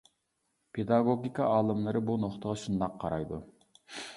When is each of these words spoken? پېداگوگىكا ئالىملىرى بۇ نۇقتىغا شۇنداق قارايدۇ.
پېداگوگىكا 0.77 1.49
ئالىملىرى 1.57 2.03
بۇ 2.09 2.17
نۇقتىغا 2.25 2.57
شۇنداق 2.65 2.99
قارايدۇ. 3.05 3.41